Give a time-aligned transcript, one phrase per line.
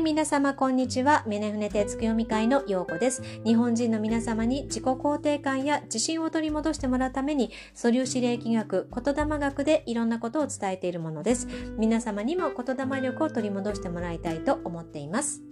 [0.00, 1.22] い皆様こんにちは。
[1.26, 3.22] メネフネテツ読み会のようこです。
[3.44, 11.46] 日本人の皆様に自己肯定感や自信を取り戻してもらうために素粒子霊気学言霊学でいろんなことを伝えているものです。
[11.76, 15.42] 皆様にも言霊力を取り戻してもらいたいと思っています。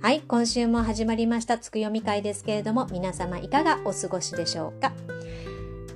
[0.00, 4.92] はい、今週も始まりましたつく読み会ですけれども、皆様いかがお過ごしでしょうか？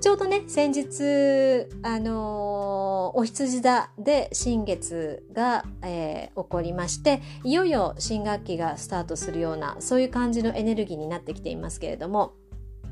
[0.02, 12.33] ちょうどね、先日、あのー、お羊座で新月が、えー、起こりまして、いよいよ新学期がスタートするような、そういう感じのエネルギーになってきていますけれども、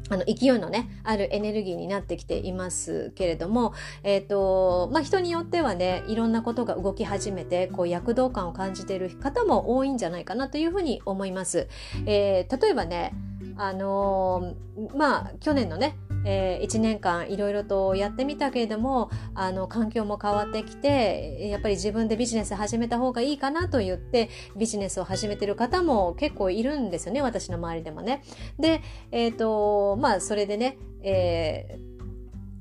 [0.09, 3.75] あの勢いのねあるエネルギーになってきていますけれども、
[4.05, 11.69] えーとまあ、人によってはねいろんなことが動き始めてこう躍動感を感じている方も多いんじゃないかなというふうに思います。
[12.07, 13.13] えー、例えばね
[13.57, 28.23] あのー、まあ去年のねえー、1年間いろいろとやってみたけれどもあの環境も変わってきてやっぱり自分でビジネス始めた方がいいかなと言ってビジネスを始めてる方も結構いるんですよね私の周りでもね。
[28.59, 31.79] で、えっ、ー、とまあそれでね、え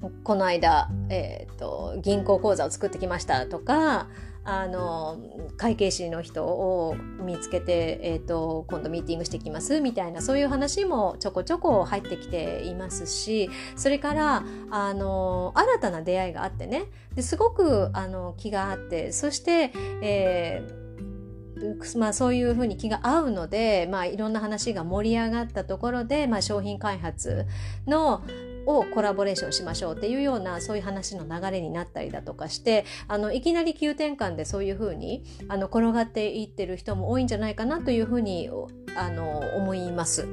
[0.02, 4.08] ー、この間、えーと銀行口座を作ってきましたとか
[4.50, 5.20] あの
[5.58, 16.86] 会計士の人を見つけて、えーと、今度ミーティングしてきますみたいなそういう話もちょこちょこ入ってきていますしそれからあの新たな出会いがあってね。
[17.14, 27.46] ですごくあの気があってそして、えーまあ、そういうふうに気が合うので、まあ、いろんな話が盛り上がったところで、まあ、商品開発
[27.86, 28.24] の
[28.66, 38.50] をコラボレーションしましょうっていうようなそういう話の流れになったりだとかしてあのいきなり急転換でそういうふうにあの転がっていってる人も多いんじゃないかなというふうに
[38.96, 40.28] あの思います。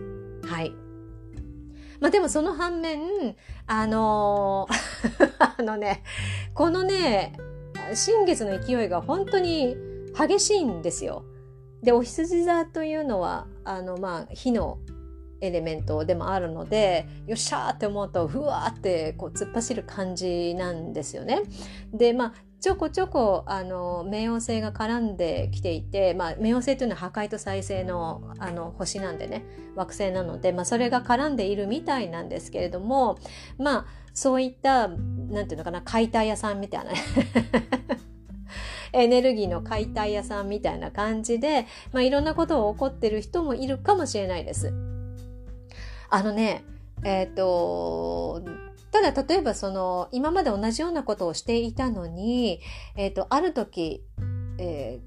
[0.44, 0.72] はい
[2.00, 3.00] まあでもその反面
[3.66, 4.68] あの
[5.58, 6.02] あのね
[6.54, 7.32] このね
[7.94, 9.76] 新月の勢いが本当に
[10.16, 11.24] 激しいんですよ。
[11.82, 14.78] でお羊座というのはあのまあ火の
[15.46, 21.42] エレメントでもあるのでよっしゃーって思うとふわーってこう突っ走る感じなんですよね。
[21.92, 29.44] でまあちょこちょこあの冥王星が絡んできていて、まあ、冥王星というのは破壊と再生のあの星なんでね
[29.76, 33.18] 惑星なので、まあ、それが絡んでいるみたいなんですけれども
[33.58, 36.90] まあそういったなんていうのかな解体屋さんみたいな
[38.94, 44.72] エネルギーの解体屋さんみたいな感じで、まあ、いろんなことを起こってる人もいるかもしれないです。
[46.08, 46.64] あのね、
[47.04, 48.42] えっ、ー、と、
[48.90, 52.60] ただ例えばその今まで同じようなことをしていたのに、
[52.96, 54.02] えっ、ー、と、ある時、
[54.58, 55.00] え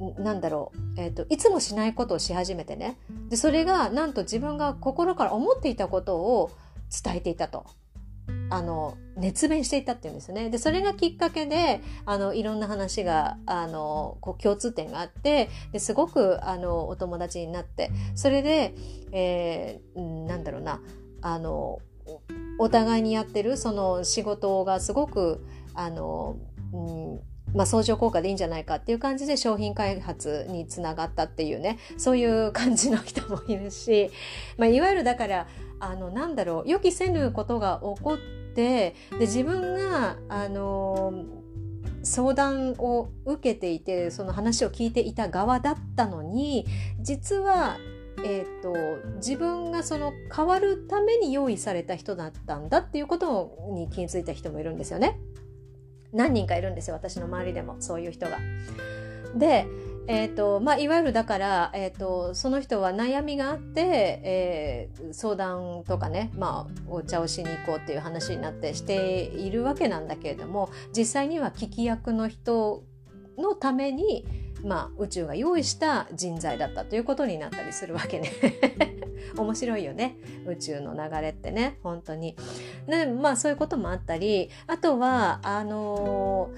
[0.00, 2.98] ー、なんだろう、えっ、ー、と、いつもしないことをし始めてね。
[3.28, 6.50] で、それがなんと自分が心から思っていたことを
[7.04, 7.66] 伝えていたと。
[8.50, 10.50] あの熱弁していたっていうんですね。
[10.50, 18.74] でそれがきっかけであのいろんな話があのこう共通点があってですごくあのお友達になってそれで、
[19.12, 20.80] えー、なんだろうな
[21.22, 21.80] あの
[22.58, 25.44] お互いにやってるその仕事がすごく
[25.74, 26.36] あの、
[26.72, 26.76] う
[27.16, 34.10] んまあ、相乗効果でいいんじゃないかっていう感じで商品開発につながったっていうねそういう感じの人もいるし、
[34.58, 35.46] まあ、いわゆるだから
[35.80, 38.18] あのなんだろう予期せぬことが起こっ
[38.54, 41.24] てで自分があの
[42.02, 46.66] 相談を受けていてその話を聞いていた側だったのに
[47.00, 47.78] 実は
[48.24, 48.74] えーと、
[49.16, 55.20] 自分がその変わるために用意された人だったんだっていうことに気づいた人もいるんですよね。
[56.12, 58.38] 何人かいるんですよ私の周りでもそういう人が。
[59.36, 59.66] で
[60.08, 63.80] えーとまあ、いわゆるだから、えーと、その人は悩みがあって、
[64.22, 72.84] えー、相談とかね、まあ、お茶をしに行こうっていう話になってしているわけなんだけれども実際には聞き役の人
[73.36, 74.24] のために、
[74.64, 78.30] まあ、宇宙が用意した人材だったということになったりするわけね。
[79.36, 82.36] 面白いよね宇宙の流れってね本当に。
[82.86, 86.50] ねまあそういうこともあったりあとはあの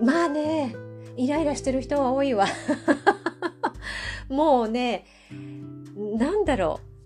[0.00, 0.74] ー、まあね
[1.16, 2.46] イライラしてる人は多いわ。
[4.28, 5.06] もうね、
[5.96, 6.96] なんだろう。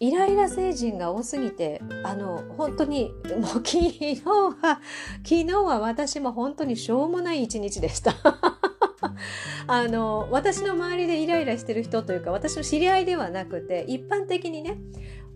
[0.00, 4.80] イライラ星人が多すぎて、あの、本当に、もう昨日は、
[5.24, 8.14] 昨日は私も本当にしょうもない一日でした。
[9.66, 14.78] あの、私の周りでイライラしてる人というか、私の知り合いではなくて、一般的にね、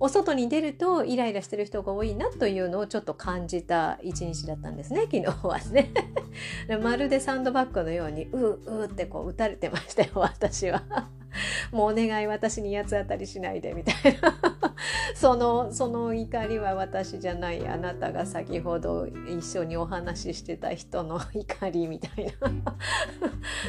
[0.01, 5.93] お外に出るとイライラしてる人が多いなというのをちょっと感じた一日だったんですね昨日はね。
[6.83, 10.83] まるでサンドバッグのようにううってこう打たれてましたよ私は。
[11.71, 14.39] もうお願い私に八つ当たりしないでみたいな。
[15.15, 17.67] そのその怒りは私じゃない。
[17.67, 22.27] あなたが先ほど一緒にお話ししてた人の怒りみたい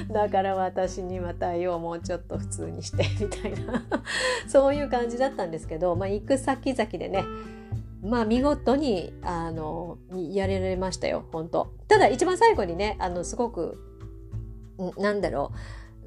[0.08, 0.14] な。
[0.26, 3.84] だから私には対応もうちょっと普通にしてみたいな。
[4.48, 7.24] そういう感じだったんですけど、まあ、行く先々でね
[8.04, 11.74] まあ見事にあのやれられましたよ本当。
[11.88, 13.80] ただ一番最後にねあのすごく
[14.98, 15.52] なんだろ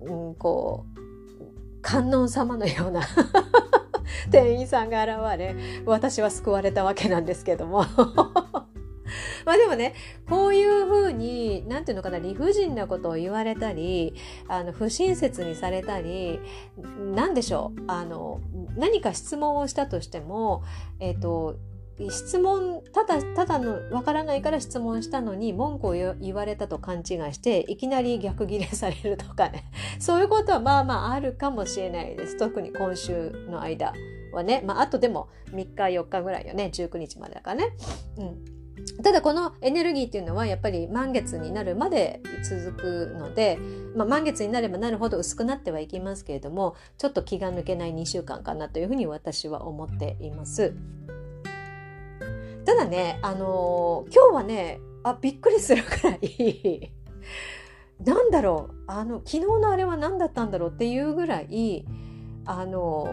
[0.03, 3.01] う、うん、こう観音様のような
[4.31, 5.55] 店員さんが現れ
[5.85, 7.85] 私は救われたわけなんですけども。
[9.45, 9.95] まあでもね
[10.29, 14.15] こういうふうに何て言うのかな理不尽なことを言われたり
[14.49, 16.41] あの不親切にされたり
[17.15, 18.41] 何でしょうあの
[18.77, 20.65] 何か質問をしたとしても
[20.99, 21.57] えっ、ー、と
[22.11, 29.71] 質問ただただのわからないから質問したのに文句を言われたと勘違いしていきなり逆ギレされるとかね。
[29.99, 32.37] そういうことはまあまああるかもしれないです。
[32.37, 33.95] 特に今週の間
[34.33, 34.63] はね。
[34.67, 36.71] まああとでも3日4日ぐらいよね。
[36.73, 37.77] 19日までだからね。
[38.19, 38.57] うん。
[39.03, 43.59] ただこのエネルギーっていうのはやっぱり満月になるまで続くので、
[43.95, 50.75] まあ、満月になればなるほど薄くなってはいきますけれどもちょっと気が抜けない2週間かなというふうに私は思っています。
[52.67, 56.93] ただね、あのー、今日はね、あ、びっくりするくらい
[58.05, 61.87] なんだろう、あの、昨日のあれは何だったんだろうっていうぐらい、
[62.45, 63.07] あの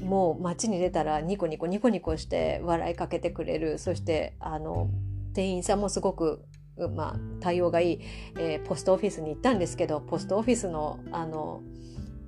[0.00, 3.78] ー、もう街に出たらニコニコニコニコして笑いかけてくれる。
[3.78, 4.90] そして、あの、
[5.32, 6.44] 店員さんもすごく
[6.76, 8.00] まあ、対応がいい、
[8.36, 11.62] えー、ポストオフィスに行ったんですけどポストオフィスのあの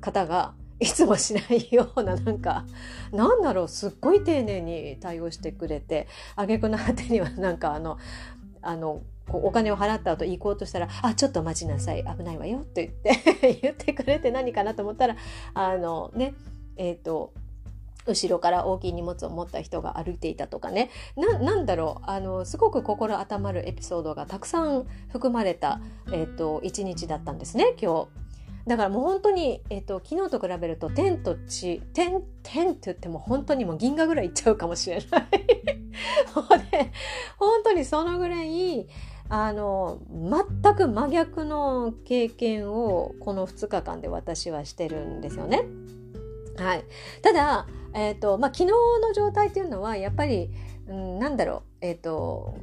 [0.00, 2.64] 方がいつもしないようななんか
[3.12, 6.06] なんだろうすっごい丁寧に対応してくれて
[6.36, 7.98] 挙句の果てにはなんかあの
[8.62, 15.16] あのお金を払った後行こうとしたら「あちょっと待ちなさい危ないわよ」って言って 言ってくれて何かなと思ったら
[15.54, 16.34] あのね
[16.76, 17.32] えっ、ー、と
[18.06, 25.80] 後ろから大きい荷物を持った人が歩いていたとかねなんだろうあのすごく心温まるエピソードがたくさん含まれた、
[26.12, 28.25] えーと、一日だったんですね今日。
[28.66, 35.26] だからもう本当に、え、ー、と、昨日と比べると天と地、天、天って言っても本当にもう銀河ぐらいいっちゃうかもしれない。
[36.70, 36.92] で、
[37.38, 38.88] 本当にそのぐらい、
[39.28, 45.64] あの、全く真逆の経験をこの2日間で私はしてるんですよね。
[46.56, 46.84] はい。
[47.22, 50.50] ただ、え、ー、と、まあ、昨日の状態っていうのは、やっぱり、
[50.88, 52.54] うん、なんだろう、え、ー、と、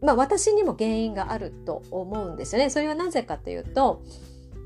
[0.00, 2.70] まあ、私にも原因があると思うんですよね。
[2.70, 4.02] それはなぜかというと、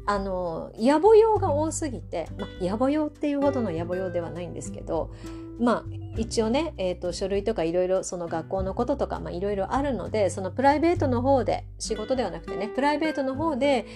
[0.06, 5.12] あの野暮用が多すぎて、まあ、野暮用っていうほどの野暮用ではないんですけど
[5.58, 5.84] まあ
[6.16, 13.86] 一応ね、えーと、書類とかいろいろその学校のこととかいろいろあるのでそのプライベートの方で仕事ではなくてねプライベートの方で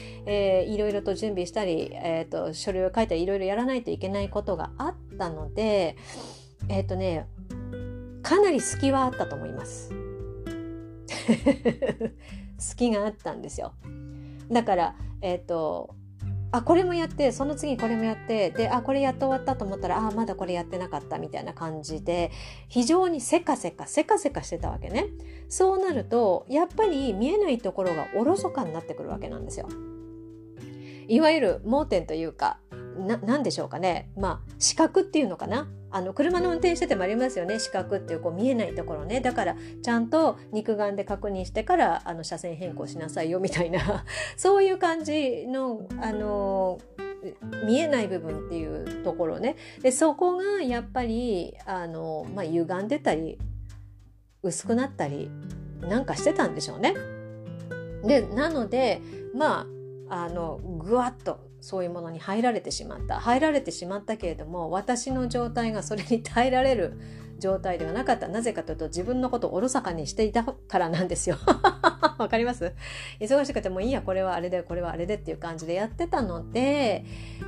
[0.68, 5.96] いろいろと準備したり、えーと、書類を書いたりいろいろやらないといけないことがあったので
[6.68, 7.26] えっ、ー、とね
[8.22, 9.92] かなり隙はあったと思います。
[12.58, 13.72] 隙があったんですよ。
[14.50, 15.94] だからえっ、ー、と
[16.52, 22.32] あこれもやってその次これもやってであこれやっと終わったと思ったらあまだこれやってなかったみたいな感じで
[22.68, 25.08] 非常にせかせかせかせかしてたわけね。
[25.48, 29.68] そうなるとやっぱり見えないところがおろそかになってくるわけなんですよ。
[31.06, 32.58] いわゆる盲点というか
[32.98, 34.10] な何でしょうかね。
[34.16, 35.68] まあ視覚っていうのかな。
[35.90, 37.58] あの車の運転しててもありますよね。
[37.58, 39.20] 視覚っていうこう見えないところね。
[39.20, 44.04] だからちゃんと肉眼で確認してからあの車線変更しなさいよみたいな。
[44.36, 46.78] そういう感じのあの
[47.66, 49.56] 見えない部分っていうところね。
[49.82, 53.38] でそこがやっぱりあの、まあ、歪んでたり
[54.42, 55.30] 薄くなったり
[55.82, 56.94] なんかしてたんでしょうね。
[58.04, 59.00] でなので
[59.34, 59.66] ま
[60.08, 63.20] ああのぐわっとそういうものに入られてしまった。
[63.20, 66.98] 入られてしまったけれども私の状態がそれに耐えられる
[67.38, 68.28] 状態ではなかった。
[68.28, 71.36] なぜかというと自分のことをおろそかにしていたからなんですよ。
[72.18, 72.72] わかります？
[73.18, 77.04] 忙しくてもいいやこれはあれでこれはあれでっていう感じでやってたので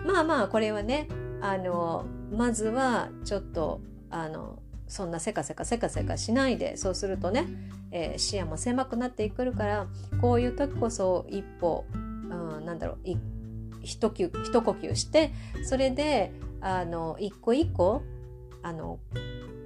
[0.07, 1.09] まあまあこれはね
[1.40, 7.47] あのまずはちょっとあのそんなせかせかせかせかしないでそうするとね、
[7.90, 9.87] えー、視野も狭くなってくるから
[10.21, 13.19] こういう時こそ一歩、うん、なんだろう一
[13.83, 15.33] 一呼一呼吸して
[15.65, 18.03] それであの一個一個
[18.62, 18.99] あの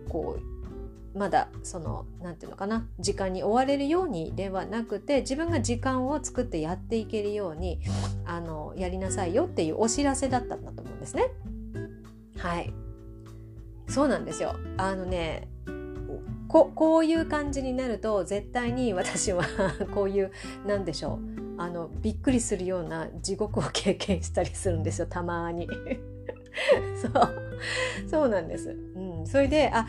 [0.09, 7.81] こうまだその何て言うのかな時間に追われるようにではなくて自分が時間を作ってやっていけるように
[8.27, 11.31] あのやりなさいよっていうお知らせだったんだと思うんですね。
[12.37, 12.73] はい。
[13.89, 14.57] そうなんですよ。
[14.77, 15.49] あのね
[16.49, 19.45] ここういう感じになると絶対に私は
[19.95, 20.31] こういう
[20.67, 21.46] 何でしょう。
[21.59, 25.69] あのびっくりするような地獄を経験したりするんですよたまに。
[27.01, 27.13] そう。
[28.09, 29.87] そうなんです、うん、それであ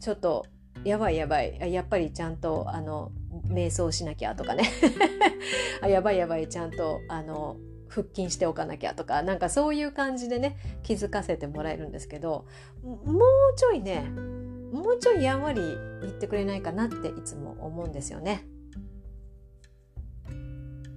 [0.00, 0.44] ちょっと
[0.84, 1.72] やばいやばい。
[1.72, 3.10] やっぱりちゃんとあの
[3.46, 4.64] 瞑想しなきゃとかね。
[5.80, 7.56] あやばいやばいちゃんとあの
[7.88, 9.22] 腹筋しておかなきゃとか。
[9.22, 12.44] なんかそういう感じでね気づかせてもらえるんですけど
[12.82, 13.20] もう
[13.56, 14.10] ちょいね
[14.72, 15.62] もうちょいやんわり
[16.02, 18.44] 言ってくれないかなっていつも思うんですよね。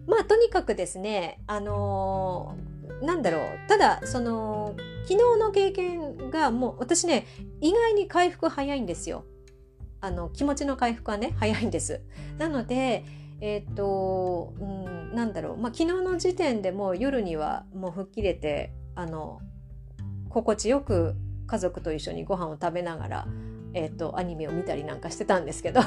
[0.08, 7.26] まあとにかくですねあのー、なんだろうただその昨日の経験がもう私ね
[7.62, 9.26] 意外に回復早いんですよ。
[10.00, 12.02] あの気持ちの回復はね早いんです。
[12.38, 13.04] なので
[13.42, 19.40] えっ、ー、と、うん、なんだろう、まあ、昨日の時点でもう夜にはもう吹っ切れてあの
[20.30, 21.16] 心地よく
[21.48, 23.28] 家族と一緒にご飯を食べながら、
[23.74, 25.82] えーと、アニメを見たりなんかしてたんですけど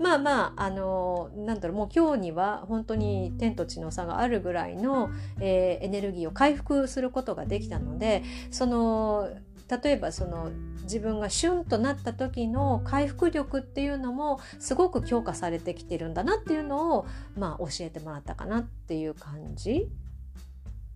[0.00, 5.10] まあまああのなんだろうもう今日には本当に天と地の差があるぐらいの、
[5.40, 9.30] えー、エネルギーを回復することができたのでその
[9.68, 10.50] 例えばその
[10.82, 19.88] 自分がシュンとなった時の回復力っていうのもすごく強化されてきてるんだなっていうのを、まあ、教えてもらったかなっていう感じ。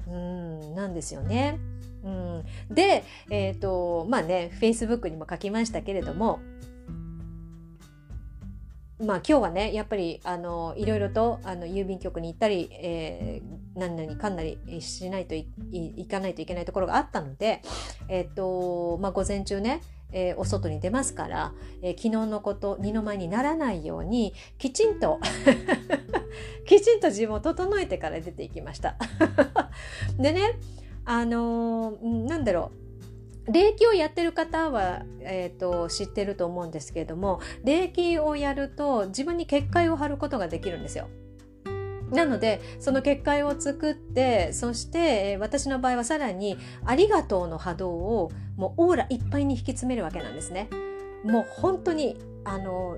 [0.07, 1.59] うんなんですよね。
[2.02, 6.40] うん、で、えーとまあね Facebook にも書きましたけれども
[9.00, 17.62] まあ今日はねやっぱりあのいろいろとあの郵便局に行ったり、えー、何々かんなりしないといいかないといけないところがあったので、
[18.09, 19.80] えっ、とまあ、午前中ね
[20.12, 21.52] えー、お外に出ますから、
[21.83, 25.21] えー、昨日のこと二の舞にならないようにきちんと
[26.66, 28.97] きちんと自分を整えてから出ていきました。
[30.19, 30.59] でね
[31.04, 32.80] あのー、なんだろう
[33.52, 41.09] 霊気をやってる方は、えーと、知ってると思うんですけれども霊気をやると自分に結界を張ることができるんですよ。
[42.11, 50.69] なのでその結界を作ってそして私の場合はさらに「ありがとう」の波動をもうオーラいっぱいに引き詰めるわけなんですね。
[51.25, 52.97] もう本当にあの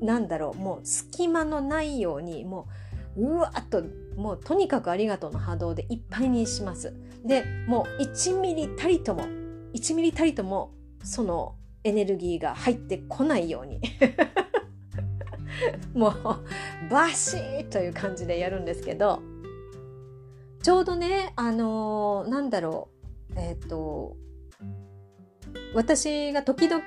[0.00, 2.68] なんだろうもう隙間のないようにも
[3.16, 3.82] ううわっと
[4.16, 6.94] もうとにかくありがとうの波動でいっぱいにします。
[7.24, 9.24] でもう1ミリたりとも
[9.74, 13.80] 1ミリたりともそのエネルギーが入ってこないように。
[15.94, 16.14] もう
[16.90, 19.22] バシーという感じでやるんですけど。
[20.62, 22.88] ちょうどねあのー、なんだろ
[23.34, 23.36] う。
[23.36, 24.16] えっ、ー、と
[25.74, 26.82] 私が時々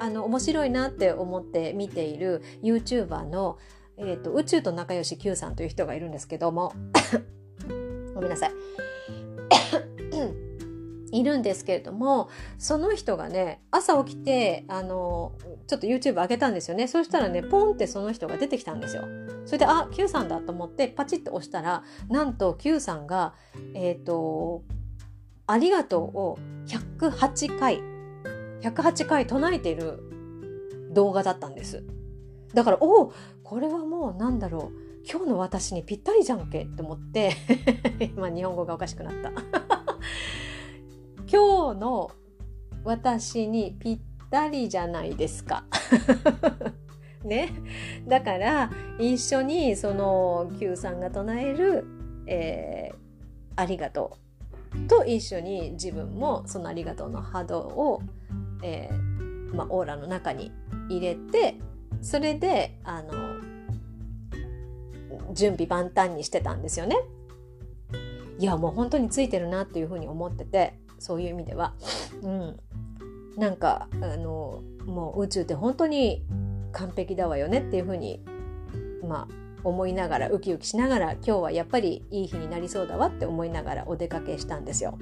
[0.00, 3.58] あの面白いなって思って見ている YouTuber の、
[3.98, 6.72] えーと、宇宙と仲良し Q さんという人がいるんですけども。
[8.14, 8.50] ごめんなさい。
[11.12, 15.32] いるんですけれどもその人がね朝起きてあの
[15.66, 16.88] ちょっと YouTube 上げたんですよね。
[16.88, 19.04] そしたらねポンってその人が出てきたんですよ。
[19.44, 23.34] それであ Q さんだと思ってパチッと押したらなんと Q さんが
[23.74, 24.62] えっ、ー、と
[25.46, 27.80] 「ありがとう」を108回
[28.62, 30.02] 108回唱えている
[30.92, 31.84] 動画だったんです。
[32.54, 33.12] だからおお
[33.42, 34.90] これはもうなんだろう。
[35.02, 37.32] 今日の私にぴったりじゃんけって思って。
[38.16, 39.32] 今日本語がおかしくなった。
[41.32, 42.10] 今日の
[42.82, 45.64] 私にぴったりじゃないですか。
[47.24, 47.52] ね。
[48.08, 51.84] だから、一緒にその Q さんが唱える、
[52.26, 52.96] えー、
[53.54, 54.18] ありがと
[54.74, 58.02] うと一緒に自分もそのありがとうの波動を、
[58.64, 60.50] えー、ま、オーラの中に
[60.88, 61.60] 入れて、
[62.02, 63.12] それで、あの、
[65.32, 66.96] 準備万端にしてたんですよね。
[68.40, 71.74] いやもう本当についてるなっていうふうに思っててそういう意味では、
[72.22, 72.60] うん、
[73.36, 76.22] なんかあのもう宇宙って本当に
[76.72, 78.22] 完璧だわよねっていうふうに
[79.02, 84.98] まあ思いながらウキウキしながら今日はやっぱりいい日になりそうだわって思いながらお出かけしたんですよ。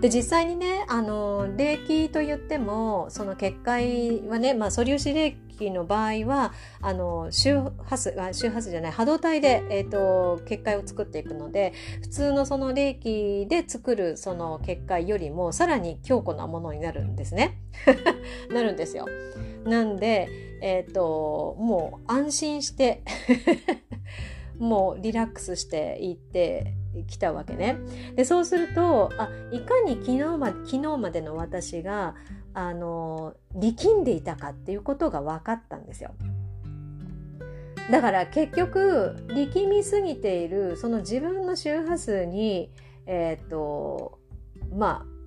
[0.00, 17.58] で実際にねあの霊気と言ってもその結界はね、まあ、素粒子霊気の場合はあの周波数あ周波数じゃない波動帯で、えーと、結界を作っていくので普通のその霊気で作るその結界よりもさらに強固なものになるんですね。
[18.52, 19.06] なるんですよ。
[19.64, 23.02] なんで、えっ、ー、ともう安心して
[24.58, 26.74] もうリラックスしていって
[27.06, 27.76] きたわけね。
[28.16, 32.14] でそうするとあいかに昨日ま昨日までの私が
[32.54, 36.14] あの力んでいたかっていうことが分かったんですよ。
[37.90, 42.70] だから結局力みすぎているその自分の周波数に
[43.06, 44.18] えっ、ー、と
[44.74, 45.17] まあ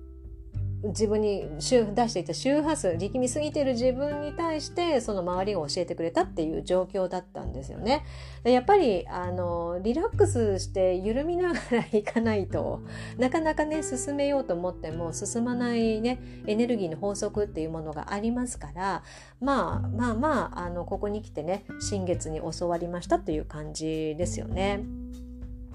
[0.84, 8.04] 自分に出していた周波数力みすぎてる自分に対してその周りが教えてくれたっていう状況だったんですよね。
[8.42, 12.82] やっぱりあのリラックスして緩みながらいかないと
[13.16, 19.04] なかなかね進めようと思っても進まないねエネルギーの法則っていうものがありますから
[19.40, 24.82] まあまあまああのここに来てね新月に教わりましたという感じですよね。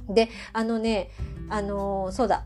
[0.09, 1.09] であのね
[1.49, 2.45] あのそうだ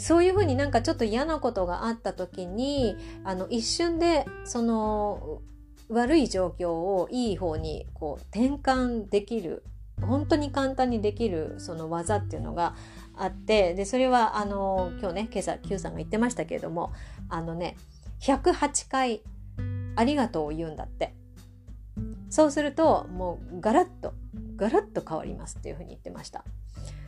[0.00, 5.40] そういうふうになんかちょっと嫌なことがあった時にあの一瞬でその
[5.88, 9.62] 悪い状況をいい方にこう転換できる
[10.02, 12.74] 本当に簡単にできるその技っていうのが
[13.16, 16.92] あってでそれはあの今日ね今朝 Q さんが言ってましたけれども
[17.28, 17.76] あのね
[18.20, 19.22] 108回
[19.94, 21.14] ありがとうを言うんだって
[22.28, 24.12] そうするともうガラッと
[24.56, 26.44] ガラッと変わりますっていうふうに言ってました。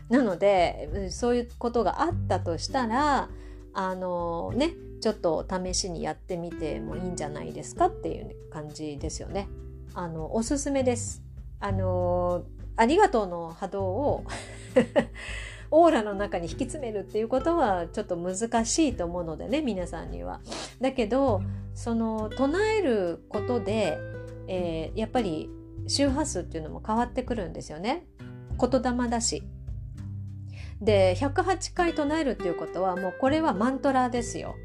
[0.08, 3.28] なのでそういうことがあったとしたら
[3.74, 9.48] あのねちょっと試しにやってみてもいいんじゃないですかっていう感じですよね。
[9.94, 11.22] あのおすすめです。
[11.60, 12.44] あの
[12.76, 14.24] ありがとうの波動を
[15.70, 20.40] オーラの中に引き詰めるっていうことはちょっと難しいと思うのでね皆さんには。
[20.80, 21.42] だけど
[21.74, 23.98] その唱えることで、
[24.48, 25.50] えー、やっぱり
[25.86, 28.06] 周波数っていうのも変わってくるんですよね。
[28.58, 29.44] 言霊だし
[30.80, 34.56] で108回唱えるっていうことはもうこれはマントラですよ。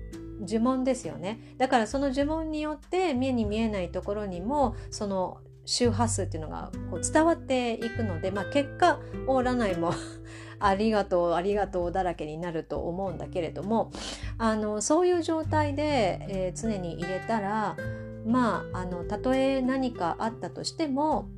[0.47, 9.93] 呪文ですよねだからその呪文によって目に見えないところにもその周波数っていうのがこう伝わっていくので、まあ、結果オーラ内も
[10.59, 13.91] ありがとうありがとうだらけになると思うんだけれども
[14.37, 17.77] あのそういう状態で、えー、常に入れたら
[18.25, 21.29] まああのたとえ何かあったとしても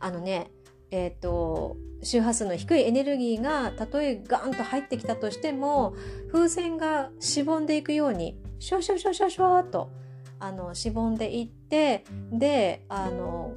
[0.00, 0.50] あのね
[0.90, 5.94] えっ、ー、と周波数の低いエネルギーがたとえガンと入ってきたとしても
[6.32, 9.90] 風船がしぼんでいくようにシュワシュワシュワシュワシュワと
[10.38, 13.54] あのしぼんでいってであの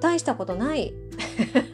[0.00, 0.92] 大したことない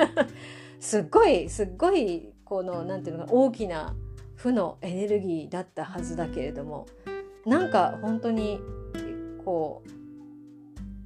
[0.81, 3.95] すっごいすっごいこの何て言うのか大きな
[4.35, 6.87] 負のエネルギーだったはずだけれども
[7.47, 8.61] なんか本当に
[9.45, 9.98] こう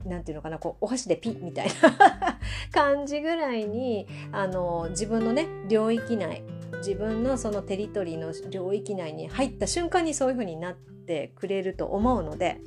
[0.06, 2.38] なんていうのかなこうお箸でピッみたいな
[2.72, 6.42] 感じぐらいにあの自分のね領域内
[6.78, 12.60] 自分のそのテリトリーの領域内に入った瞬間にそういう風になってくれると思うので、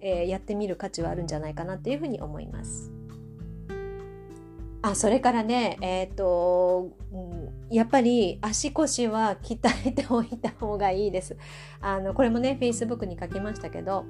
[0.00, 2.92] えー、やってみる価値はあるんじゃないかなっていうふうに思います。
[4.82, 6.88] あそれからねえっ、と、
[7.70, 11.36] やっぱり足腰は鍛えておいた方がいいです。
[11.80, 14.06] あのこれもね Facebook に書きましたけど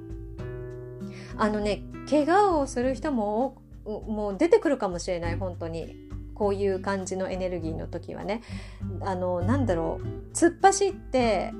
[1.41, 6.09] あのね怪我をする人ももう出てくるかもしれない本当に。
[6.33, 8.41] こういう感じのエネルギーの時はね。
[9.01, 10.35] あのなんだろう。
[10.35, 11.53] 突っ走って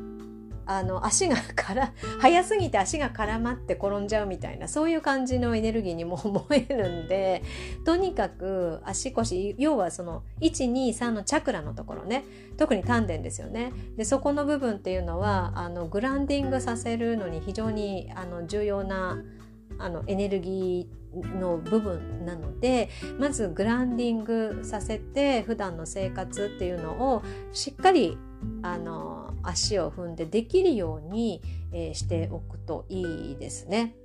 [0.65, 7.43] あの足が から速すぎて足が絡まって転んじゃうみたいなそういう感じのエネルギーにも思えるんで
[7.85, 12.23] とにかく足腰要はその123のチャクラのところね。
[12.57, 13.73] 特に丹田ですよね。
[13.97, 19.21] でそこの部分っていうのはあのグランディングさせるのに非常にあの重要な
[19.77, 28.17] あのエネルギーの部分なのでまずグランディングさせて普段の生活っていうのをしっかり
[28.61, 33.95] あの足を踏んでできるように、えー、しておくといいですね。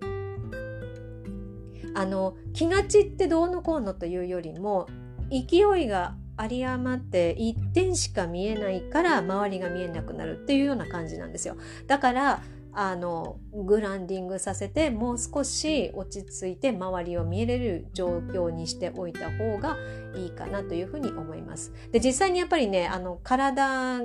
[1.94, 4.86] あの気が散ってどうのこうのというよりも
[5.30, 11.56] 勢いが有り余って一点しか見えないから周りが見えなくなるっていうような感じなんですよ。
[11.86, 12.42] だから
[12.78, 19.78] あのグランディングさせてもう少し落ち着いて周りを見れる状況にしておいた方が
[20.14, 21.72] いいかなというふうに思います。
[21.90, 24.00] で実際にやっぱりねあの体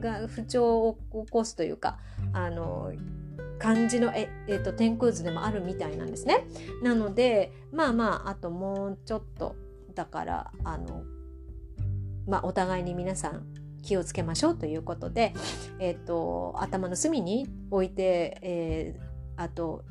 [0.00, 1.98] が不調を起こすというか
[2.32, 2.90] あの
[3.58, 6.46] 感じのえ、えっと、天空図でもあるみたいなんですね。
[6.82, 9.56] なのでまあまああともうちょっと
[9.94, 11.02] だからあの
[12.26, 15.32] まあお互いに皆さん気をつけましょうということで、
[15.78, 19.84] えーと、頭の隅に置いて、えー、あと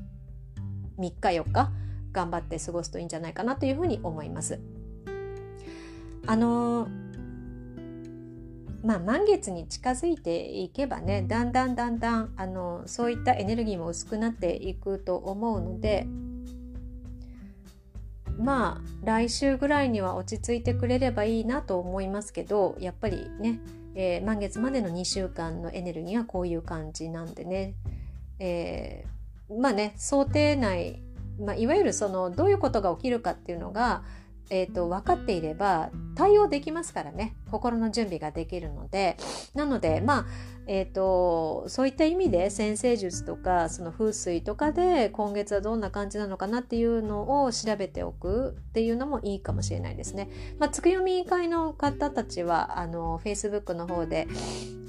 [0.99, 1.71] 3日4日
[2.11, 4.59] 頑張って過ごすといいんじゃないかなというふうに思います。
[6.27, 6.87] あの
[8.83, 16.07] まあ、満月に近づいていけばねだんだんだんだんあのそういったエネルギーも薄くなっていくと思うので
[18.37, 23.59] まあ来週ぐらいには落ち着いてくれればいいなと思いますけどやっぱりね
[23.95, 27.73] えー、満月までの2週間のエネルギーはこういう感じなんでね、
[28.39, 31.01] えー、まあね想定内、
[31.39, 34.03] まあ、いわゆるそのどういうことが起きるかっていうのが
[34.51, 37.35] えーと、分かっていれば対応できますからね。
[37.49, 39.17] 心の準備ができるので。
[39.55, 40.25] なのでまあ
[40.67, 50.29] えーと、そういった意味で先生術とかその風水とかで今月はどんな感じなのかなっていうのを調べておくっていうのもいいかもしれないですね。
[50.59, 54.27] まあ、つくよみ会の方たちはあの Facebook の方で、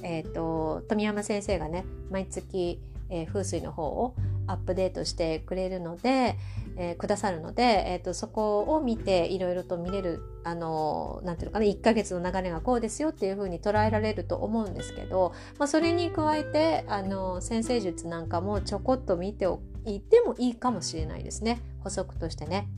[0.03, 4.15] えーと富山先生がね毎月えー、風水の方を
[4.47, 6.37] アップデートしてくれるので、
[6.77, 22.69] えー、くださるので、えーと、そこを見ていろいろと見れるあのなんていうのかな1ヶ月の流れがこうですよっていうふうに捉えられると思うんですけど、まあ、それに加えてあの先生術なんかもちょこっと見ておいてもいいかもしれないですね補足としてね。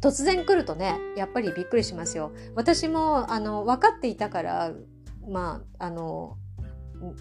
[0.00, 2.30] 突然来るとねやっぱりびっくりしますよ。
[2.54, 4.72] 私もあの分かっていたから
[5.28, 6.36] まああの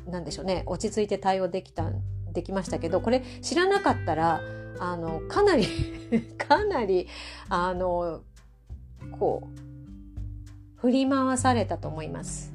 [0.08, 1.92] なんでしょうね落ち着いて対応できた
[2.34, 4.42] できましたけどこれ知らなかったら
[4.80, 5.66] あのかなり
[6.38, 7.08] かなり
[7.50, 8.22] あの
[9.20, 12.54] こう振り回されたと思います。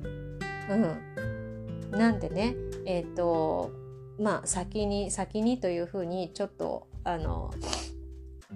[0.71, 2.55] うん、なんでね
[2.87, 3.73] えっ、ー、と
[4.19, 7.51] まあ先に先にというふうにちょっとあの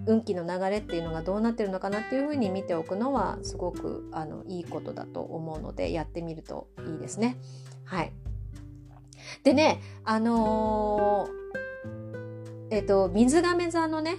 [0.07, 7.39] 運気の流れっていうのがどうなってるのかなっていうふうに見ておくのはすごくあのいいことだと思うのでやってみるといいですね。
[7.85, 8.13] はい。
[9.43, 14.17] でね、あのー、えっ、と、水亀座のね、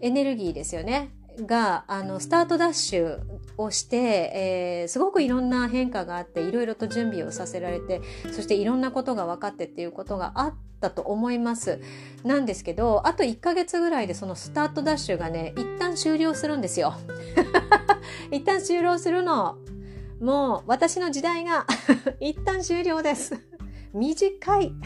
[0.00, 1.10] エネルギーですよね。
[1.46, 3.20] が、あの、スタートダッシュ
[3.56, 3.96] をして、
[4.34, 8.00] えー、すごくいろんな変化があって、いろいろと準備をさせられて、
[8.32, 11.80] そしていろんなことが分かってっていうことがあったと思います。
[12.24, 16.94] なんですけど、あと1ヶ月ぐらいでそのスタートダッシュがね、一旦終了するんですよ。
[18.30, 19.58] 一旦終了するの。
[20.20, 21.64] もう私の時代が
[22.18, 23.47] 一旦終了です。
[23.98, 24.72] 短い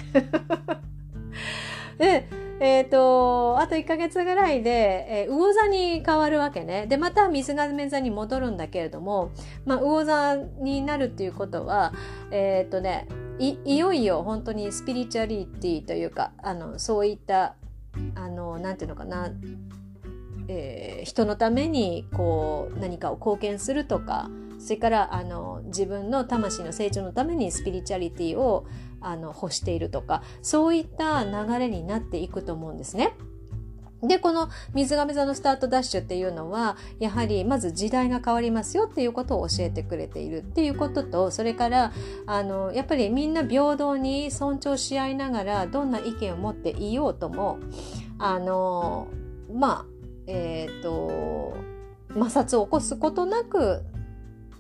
[1.99, 2.29] で、
[2.61, 6.87] えっ、ー、と、あと1ヶ月ぐらいで、えー、魚座に変わるわけね。
[6.87, 9.31] で、また水亀座に戻るんだけれども、
[9.67, 11.93] まあ、魚座になるっていうことは、
[12.31, 17.57] えっ、ー、とねい、いよいよ本当にスピリチュアリティというか、あの、そういった、
[18.15, 19.31] あの、なんていうのかな、
[20.53, 28.67] えー、人のためにこう何かを貢献するとかそれからあの自分の魂の成長のためにスピリチュアリティを
[29.01, 33.15] あの欲しているとかそういった流れになっていくと思うんですね。
[34.03, 41.93] で、この水亀座のスタートダッシュっていうのは、やはりまず時代が変わりますよっていうことを教えてくれているっていうことと、それから、
[42.27, 47.61] あの、やっぱりみんな平等に尊重し合いながら、どんな意見を持っていようとも、
[48.19, 49.07] あの、
[49.53, 49.92] まあ、
[50.33, 51.55] え、ー、と、
[52.09, 53.85] 摩擦を起こすことなく、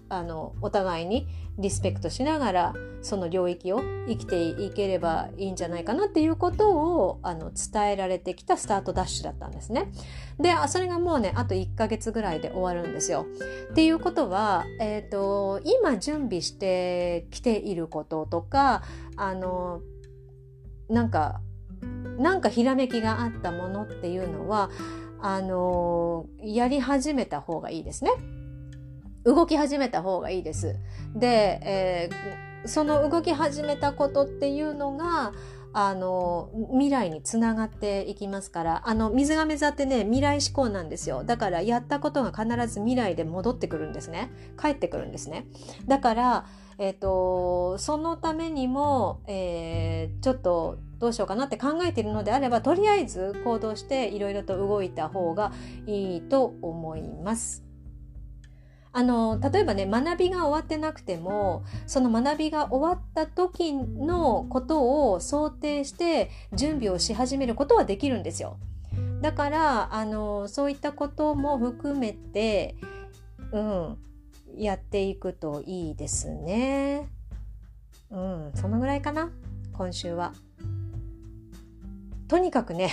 [0.08, 1.26] あの、お互いに
[1.58, 9.92] リスペクトしながらその領域を生きていければいいんじゃないかなっていうことをあの伝えられてきたスタートダッシュだったんですね。
[10.38, 13.26] でそれがもうねあと1ヶ月ぐらいで終わるんですよ。
[13.70, 18.82] っていうことは、えーと、今準備してきていることとか
[19.16, 19.82] あの
[20.88, 21.40] なんか
[22.18, 24.70] なんかひらめきがあったものっていうのは
[25.22, 28.11] あのやり始めた方がいいですね。
[29.24, 30.76] 動き始めた方がいいです。
[31.14, 35.32] で、えー、その動き始めたことっていうのが
[35.74, 44.30] あの未来につながっていきますからあの水亀座ってね未来志向なんですよだからやったことが必ず未来で戻ってくるんですね
[44.61, 45.46] 帰ってくるんですね
[45.87, 46.46] だから
[46.78, 55.52] えっ、ー、とそのためにも、えー、ちょっとどうしようかなって考えているのであればとりあえず行動していろいろと動いた方が
[55.84, 57.64] いいと思います
[58.92, 68.58] あの例えばね学びが終わってなくてもその学びが終わった時のことを想定して準備をし始めることはできるんですよ。
[69.22, 72.76] だからあのそういったことも含めて、
[73.50, 73.98] うん、
[74.56, 77.08] やっていくといいですね。
[78.10, 79.30] うん、そのぐらいかな
[79.72, 80.34] 今週は。
[82.32, 82.88] とにかくね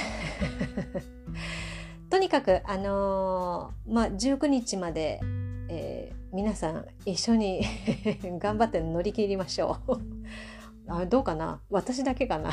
[2.12, 5.22] とにかくあのー、まあ19日まで
[5.70, 7.64] えー、皆さん一緒に
[8.38, 9.98] 頑張って乗り切りましょう。
[10.92, 11.62] あどうかな？
[11.70, 12.52] 私だけかな？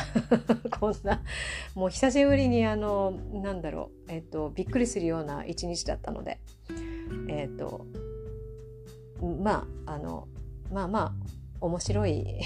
[0.78, 1.22] こんな。
[1.74, 6.38] もう久しぶりにあのなんだろう、えっ、とびっくりするような一日だったので。
[7.26, 7.84] えっ、と
[9.40, 10.28] まああの
[10.70, 11.12] まあまあ
[11.60, 12.40] 面白い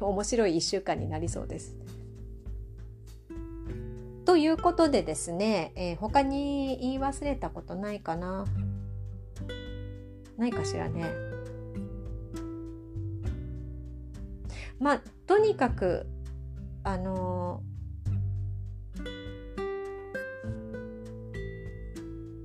[0.00, 1.76] 面白い1週間になりそうです。
[4.26, 8.44] ということでですね、えー、他に言い忘れたことないかな？
[10.36, 11.06] ないかしらね。
[14.78, 16.06] まあとにかく
[16.84, 17.62] あの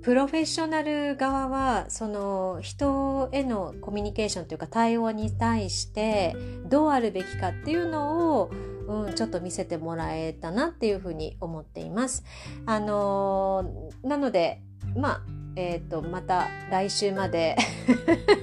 [0.01, 6.35] プロフェッショナル側はその人へのコミュニケーションというか対応に対して
[6.69, 8.51] どうあるべきかっていうのを、
[8.87, 12.23] うん、ちょっと見せてもらえたなっていうふうに思っています。
[12.65, 14.61] あのー、なので
[14.95, 15.21] まあ
[15.55, 17.57] えっ、ー、とまた来週まで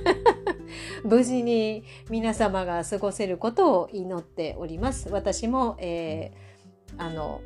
[1.05, 5.09] 無事に皆様が過ごせることを祈っております。
[5.11, 7.40] 私も、えー、あの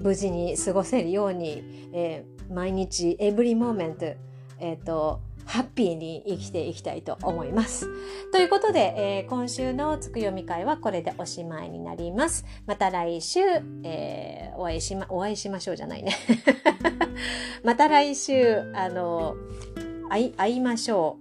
[0.00, 4.06] 無事に過ごせるように、えー、毎日エブリモーメント、
[4.58, 5.20] えっ、ー、と
[5.50, 7.88] ハッピーに生きていきたいと思います。
[8.30, 12.44] ということで、えー、今週のつく読み会はこれでおしまいになります。
[12.66, 13.40] また来週、
[13.82, 16.14] えー、お会いしま、お会いしましょうじゃないね。
[17.64, 19.34] また来週、あの、
[20.08, 21.18] 会い、会いましょ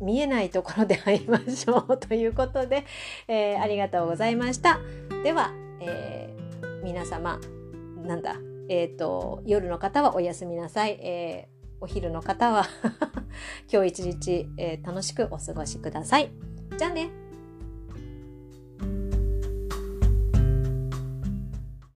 [0.00, 0.04] う。
[0.04, 2.86] 見えないところで会いましょうということで、
[3.28, 4.80] えー、ありがとうございました。
[5.22, 7.38] では、えー、皆様、
[8.02, 8.36] なんだ、
[8.70, 10.98] えっ、ー、と、夜の方はおやすみなさい。
[11.02, 11.51] えー
[11.82, 12.66] お昼の方は
[13.70, 16.30] 今日一日、えー、楽しくお過ごしください。
[16.78, 17.21] じゃあね。